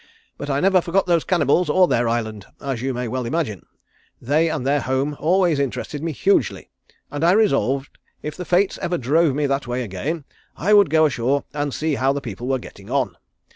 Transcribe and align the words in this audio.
But 0.35 0.49
I 0.49 0.59
never 0.61 0.81
forgot 0.81 1.05
those 1.05 1.23
cannibals 1.23 1.69
or 1.69 1.87
their 1.87 2.09
island, 2.09 2.47
as 2.59 2.81
you 2.81 2.91
may 2.91 3.07
well 3.07 3.23
imagine. 3.23 3.67
They 4.19 4.49
and 4.49 4.65
their 4.65 4.81
home 4.81 5.15
always 5.19 5.59
interested 5.59 6.01
me 6.01 6.11
hugely 6.11 6.71
and 7.11 7.23
I 7.23 7.33
resolved 7.33 7.99
if 8.23 8.35
the 8.35 8.43
fates 8.43 8.79
ever 8.81 8.97
drove 8.97 9.35
me 9.35 9.45
that 9.45 9.67
way 9.67 9.83
again, 9.83 10.23
I 10.57 10.73
would 10.73 10.89
go 10.89 11.05
ashore 11.05 11.43
and 11.53 11.71
see 11.71 11.93
how 11.93 12.13
the 12.13 12.19
people 12.19 12.47
were 12.47 12.57
getting 12.57 12.89
on. 12.89 13.15